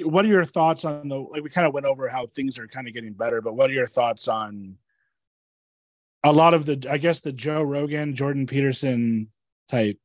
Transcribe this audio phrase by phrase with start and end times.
[0.00, 2.68] what are your thoughts on the like we kind of went over how things are
[2.68, 4.76] kind of getting better, but what are your thoughts on
[6.24, 9.28] a lot of the I guess the Joe Rogan, Jordan Peterson
[9.68, 9.98] type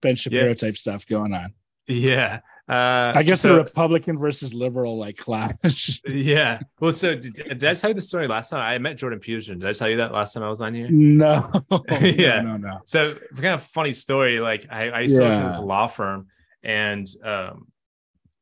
[0.00, 0.54] Ben Shapiro yeah.
[0.54, 1.54] type stuff going on.
[1.86, 2.40] Yeah.
[2.68, 6.02] Uh, I guess so, the Republican versus liberal like clash.
[6.06, 6.60] yeah.
[6.80, 8.60] Well, so did, did, I tell you the story last time?
[8.60, 9.58] I met Jordan Peterson.
[9.58, 10.88] Did I tell you that last time I was on here?
[10.90, 11.50] No.
[11.90, 12.42] yeah.
[12.42, 12.80] No, no, no.
[12.84, 14.38] So kind of funny story.
[14.38, 16.26] Like I, I used to work in this law firm,
[16.62, 17.68] and um,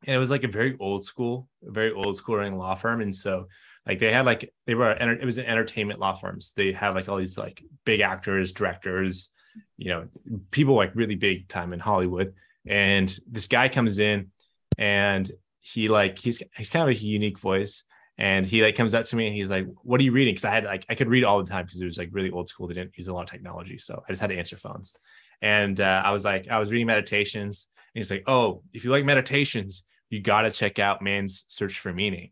[0.06, 3.14] and it was like a very old school, very old school running law firm, and
[3.14, 3.48] so
[3.86, 6.52] like they had like they were it was an entertainment law firms.
[6.56, 9.30] They have like all these like big actors, directors,
[9.76, 10.08] you know,
[10.50, 12.34] people like really big time in Hollywood.
[12.66, 14.32] And this guy comes in
[14.76, 15.30] and
[15.60, 17.84] he like he's he's kind of a unique voice.
[18.18, 20.34] And he like comes up to me and he's like, What are you reading?
[20.34, 22.30] Because I had like I could read all the time because it was like really
[22.30, 22.66] old school.
[22.66, 23.78] They didn't use a lot of technology.
[23.78, 24.94] So I just had to answer phones.
[25.42, 27.68] And uh, I was like, I was reading meditations.
[27.94, 31.92] And he's like, Oh, if you like meditations, you gotta check out Man's Search for
[31.92, 32.30] Meaning.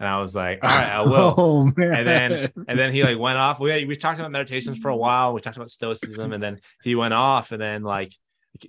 [0.00, 1.34] And I was like, all right, I will.
[1.36, 3.60] Oh, and then and then he like went off.
[3.60, 5.32] We we talked about meditations for a while.
[5.32, 7.52] We talked about stoicism, and then he went off.
[7.52, 8.12] And then like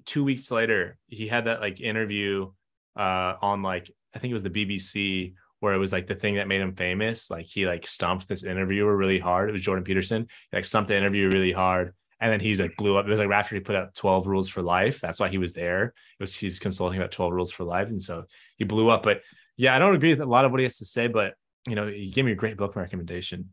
[0.06, 2.52] two weeks later, he had that like interview
[2.96, 6.36] uh on like I think it was the BBC where it was like the thing
[6.36, 7.30] that made him famous.
[7.32, 9.50] Like he like stumped this interviewer really hard.
[9.50, 10.28] It was Jordan Peterson.
[10.52, 11.94] He like stumped the interviewer really hard.
[12.20, 13.06] And then he like blew up.
[13.06, 15.02] It was like after he put out 12 rules for life.
[15.02, 15.86] That's why he was there.
[15.86, 17.90] It was he's consulting about 12 rules for life.
[17.90, 18.26] And so
[18.58, 19.04] he blew up.
[19.04, 19.22] But
[19.58, 21.34] yeah, I don't agree with a lot of what he has to say, but
[21.68, 23.52] you know, he gave me a great book recommendation.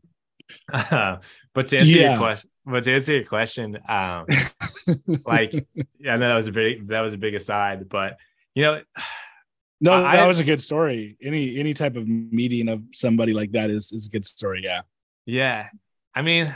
[0.71, 1.17] Uh,
[1.53, 2.11] but to answer yeah.
[2.11, 4.25] your question, but to answer your question, um,
[5.25, 5.53] like,
[5.99, 8.17] yeah, I know that was a big that was a big aside, but
[8.55, 8.81] you know,
[9.81, 11.17] no, I, that was a good story.
[11.21, 14.61] Any any type of meeting of somebody like that is is a good story.
[14.63, 14.81] Yeah,
[15.25, 15.67] yeah.
[16.15, 16.53] I mean,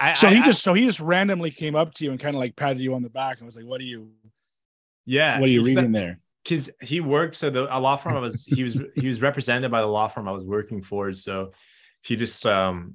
[0.00, 2.34] I, so I, he just so he just randomly came up to you and kind
[2.34, 4.10] of like patted you on the back and was like, "What are you?
[5.06, 8.20] Yeah, what are you reading there?" because he worked so the a law firm I
[8.20, 11.12] was he was he was represented by the law firm I was working for.
[11.14, 11.52] So
[12.02, 12.94] he just um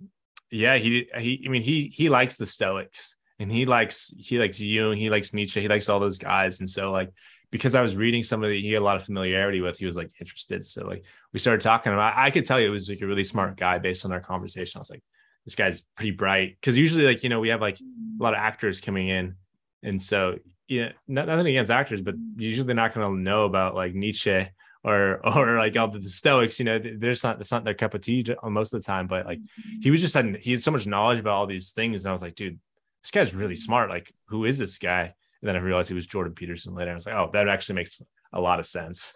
[0.51, 4.59] yeah he he I mean he he likes the Stoics and he likes he likes
[4.59, 7.09] Jung he likes Nietzsche he likes all those guys and so like
[7.51, 9.85] because I was reading some of the he had a lot of familiarity with he
[9.87, 11.03] was like interested so like
[11.33, 13.79] we started talking I, I could tell you it was like a really smart guy
[13.79, 15.03] based on our conversation I was like
[15.45, 18.39] this guy's pretty bright because usually like you know we have like a lot of
[18.39, 19.35] actors coming in
[19.83, 20.37] and so
[20.69, 24.47] yeah, nothing against actors, but usually they're not going to know about like Nietzsche
[24.83, 26.59] or or like all the Stoics.
[26.59, 29.07] You know, there's not it's not their cup of tea most of the time.
[29.07, 29.39] But like
[29.81, 32.13] he was just had he had so much knowledge about all these things, and I
[32.13, 32.59] was like, dude,
[33.03, 33.89] this guy's really smart.
[33.89, 35.01] Like, who is this guy?
[35.41, 36.91] And then I realized he was Jordan Peterson later.
[36.91, 38.01] I was like, oh, that actually makes
[38.31, 39.11] a lot of sense.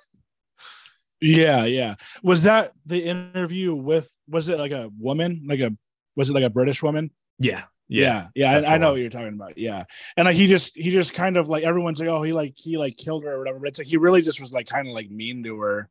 [1.21, 1.95] Yeah, yeah.
[2.23, 4.09] Was that the interview with?
[4.27, 5.43] Was it like a woman?
[5.45, 5.71] Like a
[6.15, 7.11] was it like a British woman?
[7.39, 9.57] Yeah, yeah, yeah, yeah I, I, know what you're talking about.
[9.57, 9.85] Yeah,
[10.17, 12.77] and like he just he just kind of like everyone's like, oh, he like he
[12.77, 13.59] like killed her or whatever.
[13.59, 15.89] But it's like he really just was like kind of like mean to her,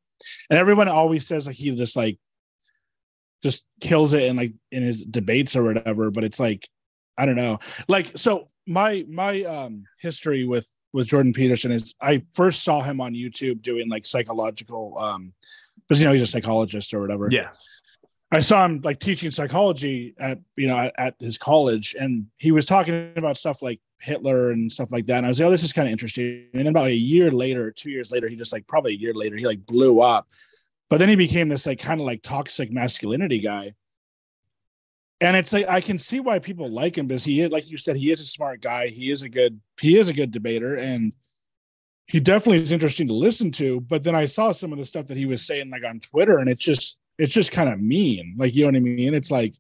[0.50, 2.18] and everyone always says like he just like
[3.42, 6.10] just kills it in like in his debates or whatever.
[6.10, 6.68] But it's like
[7.16, 7.58] I don't know.
[7.88, 13.00] Like so, my my um history with with Jordan Peterson is I first saw him
[13.00, 15.32] on YouTube doing like psychological um
[15.88, 17.28] because you know he's a psychologist or whatever.
[17.30, 17.50] Yeah.
[18.32, 22.50] I saw him like teaching psychology at you know at, at, his college, and he
[22.50, 25.18] was talking about stuff like Hitler and stuff like that.
[25.18, 26.46] And I was like, oh, this is kind of interesting.
[26.54, 29.12] And then about a year later, two years later, he just like probably a year
[29.12, 30.26] later, he like blew up.
[30.88, 33.74] But then he became this like kind of like toxic masculinity guy.
[35.20, 37.76] And it's like I can see why people like him because he is like you
[37.76, 38.88] said, he is a smart guy.
[38.88, 41.12] He is a good he is a good debater, and
[42.06, 43.82] he definitely is interesting to listen to.
[43.82, 46.38] But then I saw some of the stuff that he was saying like on Twitter,
[46.38, 48.34] and it's just it's just kind of mean.
[48.38, 49.14] Like, you know what I mean?
[49.14, 49.54] It's like,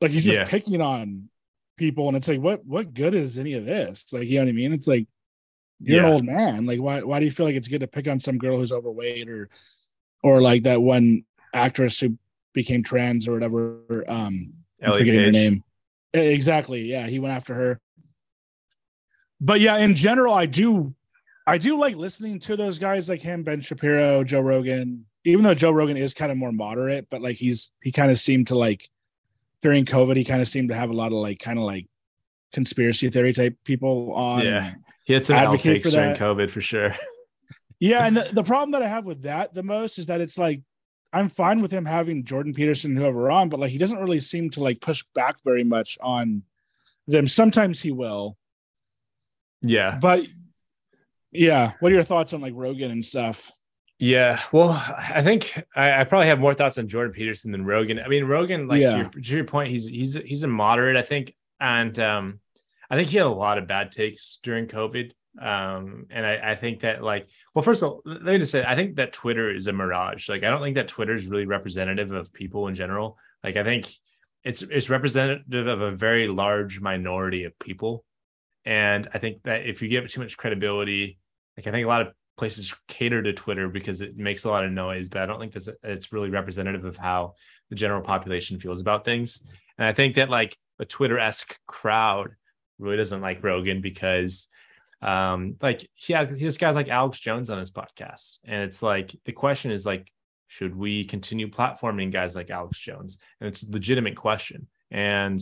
[0.00, 0.44] like he's just yeah.
[0.44, 1.28] picking on
[1.76, 4.12] people, and it's like, what what good is any of this?
[4.12, 4.72] Like, you know what I mean?
[4.72, 5.06] It's like
[5.80, 6.06] you're yeah.
[6.06, 6.66] an old man.
[6.66, 8.72] Like, why why do you feel like it's good to pick on some girl who's
[8.72, 9.48] overweight or
[10.22, 12.18] or like that one actress who
[12.52, 14.04] became trans or whatever?
[14.08, 15.64] Um, I'm forgetting her name.
[16.12, 16.82] Exactly.
[16.82, 17.80] Yeah, he went after her.
[19.40, 20.94] But yeah, in general, I do
[21.46, 25.54] I do like listening to those guys like him, Ben Shapiro, Joe Rogan, even though
[25.54, 28.56] Joe Rogan is kind of more moderate, but like he's he kind of seemed to
[28.56, 28.88] like
[29.60, 31.86] during COVID, he kind of seemed to have a lot of like kind of like
[32.52, 34.44] conspiracy theory type people on.
[34.44, 34.74] Yeah,
[35.04, 36.94] he had some advocate for during COVID for sure.
[37.80, 40.38] yeah, and the, the problem that I have with that the most is that it's
[40.38, 40.62] like
[41.12, 44.50] I'm fine with him having Jordan Peterson whoever on, but like he doesn't really seem
[44.50, 46.42] to like push back very much on
[47.08, 47.26] them.
[47.26, 48.36] Sometimes he will.
[49.62, 49.98] Yeah.
[50.00, 50.24] But
[51.32, 53.50] yeah, what are your thoughts on like Rogan and stuff?
[53.98, 57.98] Yeah, well, I think I, I, probably have more thoughts on Jordan Peterson than Rogan.
[57.98, 58.90] I mean, Rogan, like yeah.
[58.90, 62.40] to, your, to, your, point, he's he's he's a moderate, I think, and um,
[62.90, 65.12] I think he had a lot of bad takes during COVID.
[65.40, 68.64] Um, and I, I think that like, well, first of all, let me just say,
[68.66, 70.28] I think that Twitter is a mirage.
[70.28, 73.16] Like, I don't think that Twitter is really representative of people in general.
[73.42, 73.90] Like, I think
[74.44, 78.04] it's it's representative of a very large minority of people.
[78.66, 81.18] And I think that if you give it too much credibility,
[81.56, 84.64] like I think a lot of places cater to Twitter because it makes a lot
[84.64, 87.34] of noise, but I don't think that's it's really representative of how
[87.70, 89.42] the general population feels about things.
[89.78, 92.30] And I think that like a Twitter esque crowd
[92.78, 94.48] really doesn't like Rogan because
[95.02, 98.38] um like yeah this guy's like alex jones on his podcast.
[98.44, 100.10] And it's like the question is like
[100.48, 103.18] should we continue platforming guys like alex jones?
[103.40, 104.68] And it's a legitimate question.
[104.90, 105.40] And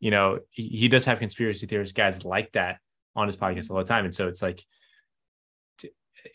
[0.00, 2.78] you know he, he does have conspiracy theorists guys like that
[3.14, 4.04] on his podcast all the time.
[4.04, 4.64] And so it's like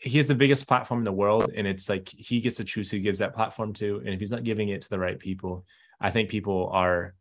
[0.00, 2.90] he has the biggest platform in the world and it's like he gets to choose
[2.90, 5.64] who gives that platform to and if he's not giving it to the right people
[6.00, 7.14] i think people are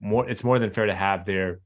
[0.00, 1.60] more it's more than fair to have their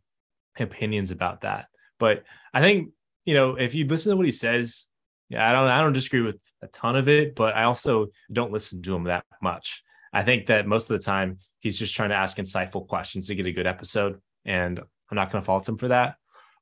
[0.59, 1.67] opinions about that.
[1.99, 2.91] But i think
[3.25, 4.89] you know if you listen to what he says
[5.31, 8.53] yeah i don't i don't disagree with a ton of it but i also don't
[8.53, 9.83] listen to him that much.
[10.13, 13.35] I think that most of the time he's just trying to ask insightful questions to
[13.35, 16.17] get a good episode and i'm not going to fault him for that.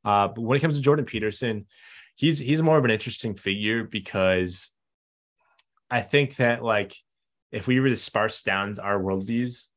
[0.05, 1.67] Uh, but when it comes to jordan peterson
[2.15, 4.71] he's he's more of an interesting figure because
[5.91, 6.97] I think that like
[7.51, 9.69] if we were to sparse down our worldviews,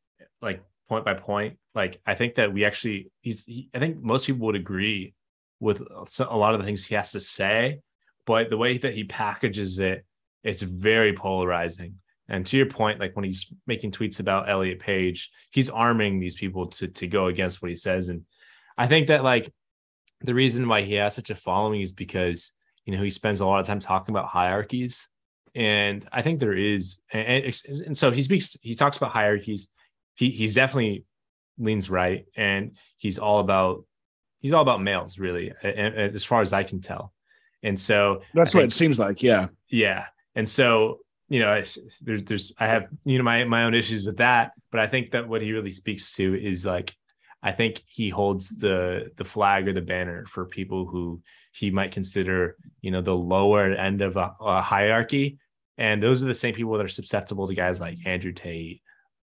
[0.42, 4.26] like point by point, like I think that we actually he's he, I think most
[4.26, 5.14] people would agree
[5.60, 7.80] with a lot of the things he has to say,
[8.26, 10.06] but the way that he packages it,
[10.44, 11.96] it's very polarizing.
[12.28, 16.36] And to your point, like when he's making tweets about Elliot Page, he's arming these
[16.36, 18.10] people to to go against what he says.
[18.10, 18.24] And
[18.78, 19.52] I think that like
[20.22, 22.54] the reason why he has such a following is because
[22.86, 25.10] you know he spends a lot of time talking about hierarchies.
[25.54, 27.46] And i think there is and,
[27.86, 29.70] and so he speaks he talks about hierarchies.
[30.16, 31.06] He he's definitely
[31.58, 33.86] leans right and he's all about
[34.42, 37.14] he's all about males really and, and as far as i can tell.
[37.64, 39.48] And so that's what it seems like yeah.
[39.70, 40.06] Yeah.
[40.36, 41.64] And so you know
[42.02, 45.12] there's there's i have you know my my own issues with that but i think
[45.12, 46.94] that what he really speaks to is like
[47.46, 51.22] I think he holds the the flag or the banner for people who
[51.54, 55.38] he might consider, you know, the lower end of a, a hierarchy.
[55.78, 58.82] And those are the same people that are susceptible to guys like Andrew Tate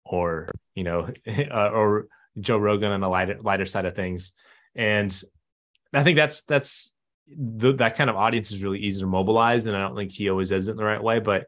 [0.04, 4.34] or, you know, uh, or Joe Rogan on the lighter lighter side of things.
[4.74, 5.10] And
[5.94, 6.92] I think that's that's
[7.34, 10.28] the, that kind of audience is really easy to mobilize, and I don't think he
[10.28, 11.18] always does it in the right way.
[11.18, 11.46] But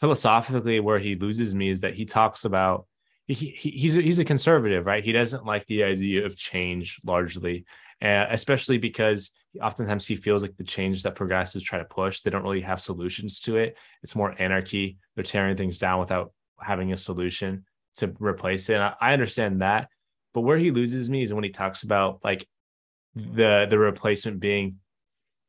[0.00, 2.88] philosophically, where he loses me is that he talks about
[3.32, 5.04] he, he's a, he's a conservative, right?
[5.04, 7.64] He doesn't like the idea of change largely,
[8.02, 12.30] uh, especially because oftentimes he feels like the change that progressives try to push, they
[12.30, 13.78] don't really have solutions to it.
[14.02, 14.98] It's more anarchy.
[15.14, 17.64] They're tearing things down without having a solution
[17.96, 18.74] to replace it.
[18.74, 19.88] And I, I understand that,
[20.34, 22.46] but where he loses me is when he talks about like
[23.14, 24.76] the the replacement being,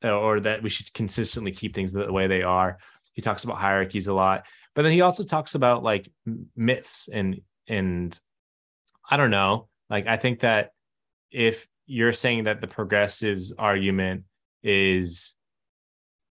[0.04, 2.80] uh, or that we should consistently keep things the way they are.
[3.14, 6.10] He talks about hierarchies a lot, but then he also talks about like
[6.56, 8.18] myths and and
[9.10, 9.68] I don't know.
[9.90, 10.72] Like I think that
[11.32, 14.24] if you're saying that the progressives argument
[14.64, 15.36] is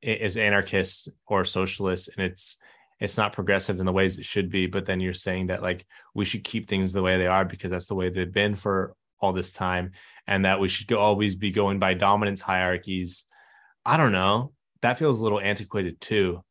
[0.02, 2.58] is anarchist or socialist and it's
[3.00, 5.86] it's not progressive in the ways it should be but then you're saying that like
[6.14, 8.96] we should keep things the way they are because that's the way they've been for
[9.20, 9.92] all this time
[10.28, 13.26] and that we should go, always be going by dominance hierarchies
[13.86, 14.52] i don't know
[14.82, 16.44] that feels a little antiquated too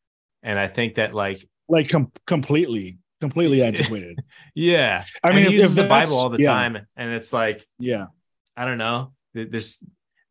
[0.43, 4.23] and i think that like like com- completely completely antiquated.
[4.53, 6.51] yeah, I mean, he uses the Bible all the yeah.
[6.51, 8.07] time, and it's like, yeah,
[8.55, 9.13] I don't know.
[9.33, 9.83] There's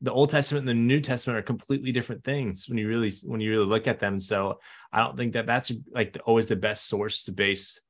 [0.05, 3.41] the Old Testament and the New Testament are completely different things when you really when
[3.41, 4.21] you really look at them.
[4.21, 4.61] So
[4.93, 7.81] I don't think that that's like the, always the best source to base,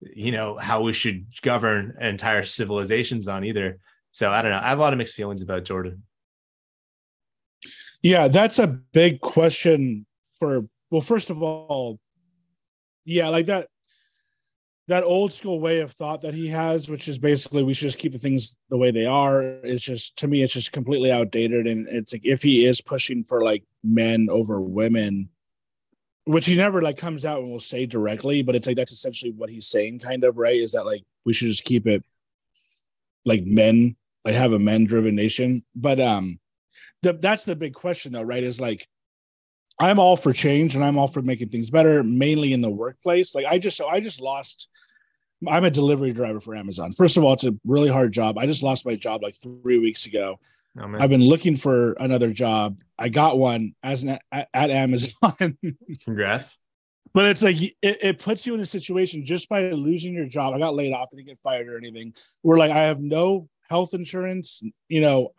[0.00, 3.78] you know, how we should govern entire civilizations on either.
[4.12, 4.58] So I don't know.
[4.58, 6.02] I have a lot of mixed feelings about Jordan.
[8.02, 10.06] Yeah, that's a big question
[10.38, 11.98] for well, first of all,
[13.04, 13.68] yeah, like that
[14.90, 17.98] that old school way of thought that he has, which is basically we should just
[17.98, 21.68] keep the things the way they are, is just to me, it's just completely outdated.
[21.68, 25.28] And it's like if he is pushing for like men over women,
[26.24, 29.30] which he never like comes out and will say directly, but it's like that's essentially
[29.30, 30.60] what he's saying, kind of, right?
[30.60, 32.04] Is that like we should just keep it
[33.24, 33.94] like men,
[34.24, 35.62] like have a men driven nation.
[35.76, 36.40] But um
[37.02, 38.42] the, that's the big question though, right?
[38.42, 38.88] Is like
[39.78, 43.34] I'm all for change and I'm all for making things better, mainly in the workplace.
[43.34, 44.68] Like I just so I just lost
[45.48, 46.92] I'm a delivery driver for Amazon.
[46.92, 48.36] First of all, it's a really hard job.
[48.36, 50.38] I just lost my job like three weeks ago.
[50.78, 52.80] Oh, I've been looking for another job.
[52.98, 55.58] I got one as an at, at Amazon.
[56.04, 56.58] Congrats.
[57.12, 60.54] But it's like it, it puts you in a situation just by losing your job.
[60.54, 62.14] I got laid off, didn't get fired or anything.
[62.42, 64.62] We're like I have no health insurance.
[64.88, 65.32] You know,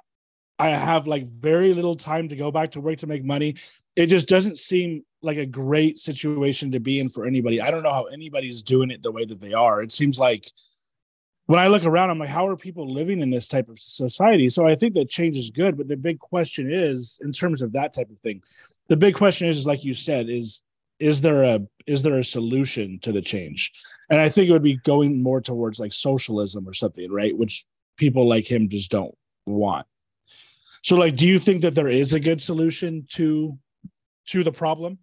[0.61, 3.55] I have like very little time to go back to work to make money.
[3.95, 7.59] It just doesn't seem like a great situation to be in for anybody.
[7.59, 9.81] I don't know how anybody's doing it the way that they are.
[9.81, 10.47] It seems like
[11.47, 14.49] when I look around, I'm like, how are people living in this type of society?
[14.49, 17.73] So I think that change is good, but the big question is, in terms of
[17.73, 18.43] that type of thing,
[18.87, 20.61] the big question is, is like you said, is
[20.99, 23.71] is there a is there a solution to the change?
[24.11, 27.35] And I think it would be going more towards like socialism or something, right?
[27.35, 27.65] Which
[27.97, 29.87] people like him just don't want.
[30.83, 33.57] So, like, do you think that there is a good solution to
[34.27, 34.99] to the problem?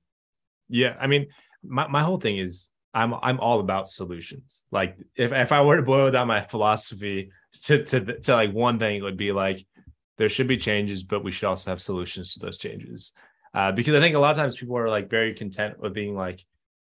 [0.68, 1.28] Yeah, I mean,
[1.62, 4.64] my, my whole thing is I'm I'm all about solutions.
[4.70, 7.30] Like if, if I were to boil down my philosophy
[7.64, 9.66] to, to to like one thing, it would be like
[10.16, 13.12] there should be changes, but we should also have solutions to those changes.
[13.54, 16.14] Uh, because I think a lot of times people are like very content with being
[16.14, 16.44] like,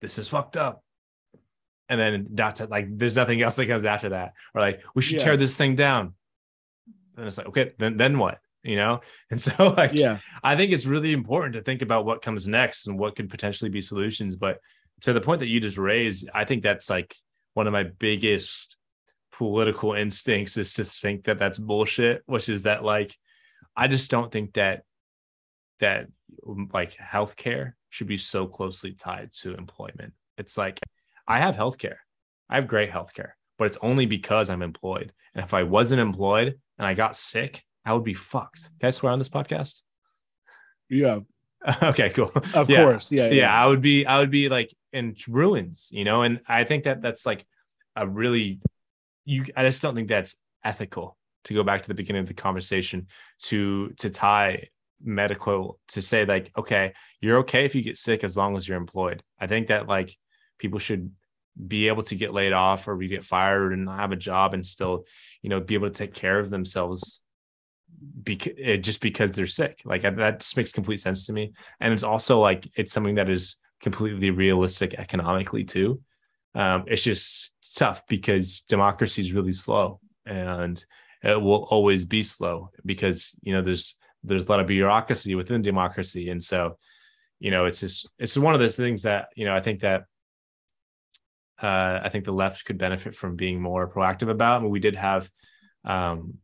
[0.00, 0.82] this is fucked up.
[1.88, 4.32] And then dot to, like there's nothing else that comes after that.
[4.54, 5.24] Or like, we should yeah.
[5.24, 6.14] tear this thing down.
[7.16, 8.38] And it's like, okay, then then what?
[8.62, 9.00] You know?
[9.30, 10.18] And so like yeah.
[10.42, 13.70] I think it's really important to think about what comes next and what could potentially
[13.70, 14.36] be solutions.
[14.36, 14.58] But
[15.02, 17.14] to the point that you just raised i think that's like
[17.54, 18.76] one of my biggest
[19.32, 23.16] political instincts is to think that that's bullshit which is that like
[23.76, 24.82] i just don't think that
[25.80, 26.06] that
[26.72, 30.12] like healthcare should be so closely tied to employment.
[30.38, 30.78] It's like
[31.26, 31.96] i have healthcare.
[32.48, 35.12] I have great healthcare but it's only because i'm employed.
[35.34, 38.70] And if i wasn't employed and i got sick I would be fucked.
[38.80, 39.82] Can I swear on this podcast?
[40.88, 41.20] Yeah.
[41.82, 42.32] okay, cool.
[42.54, 42.84] Of yeah.
[42.84, 43.10] course.
[43.10, 43.32] Yeah, yeah.
[43.32, 43.62] Yeah.
[43.62, 47.02] I would be, I would be like in ruins, you know, and I think that
[47.02, 47.46] that's like
[47.96, 48.60] a really,
[49.24, 52.34] you, I just don't think that's ethical to go back to the beginning of the
[52.34, 53.08] conversation
[53.44, 54.68] to, to tie
[55.02, 58.78] medical to say like, okay, you're okay if you get sick as long as you're
[58.78, 59.22] employed.
[59.40, 60.16] I think that like
[60.58, 61.10] people should
[61.66, 64.64] be able to get laid off or we get fired and have a job and
[64.64, 65.04] still,
[65.42, 67.21] you know, be able to take care of themselves
[68.26, 69.82] eh, just because they're sick.
[69.84, 71.52] Like that just makes complete sense to me.
[71.80, 76.00] And it's also like it's something that is completely realistic economically too.
[76.54, 80.84] Um, it's just tough because democracy is really slow and
[81.22, 85.62] it will always be slow because you know there's there's a lot of bureaucracy within
[85.62, 86.76] democracy and so
[87.40, 90.02] you know it's just it's one of those things that you know i think that
[91.62, 94.80] uh, i think the left could benefit from being more proactive about I mean, we
[94.80, 95.30] did have
[95.84, 96.34] um,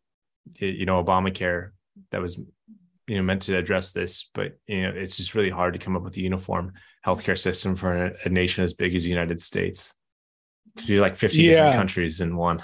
[0.57, 1.71] you know Obamacare
[2.11, 2.39] that was
[3.07, 5.97] you know meant to address this, but you know it's just really hard to come
[5.97, 6.73] up with a uniform
[7.05, 9.95] healthcare system for a, a nation as big as the United States.
[10.75, 11.53] Because you're like 50 yeah.
[11.53, 12.63] different countries in one.